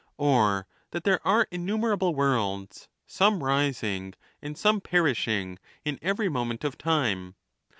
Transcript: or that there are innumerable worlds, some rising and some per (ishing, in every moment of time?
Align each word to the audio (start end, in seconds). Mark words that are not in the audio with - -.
or 0.17 0.65
that 0.89 1.03
there 1.03 1.19
are 1.27 1.47
innumerable 1.51 2.15
worlds, 2.15 2.87
some 3.05 3.43
rising 3.43 4.15
and 4.41 4.57
some 4.57 4.81
per 4.81 5.03
(ishing, 5.03 5.59
in 5.85 5.99
every 6.01 6.27
moment 6.27 6.63
of 6.63 6.75
time? 6.75 7.35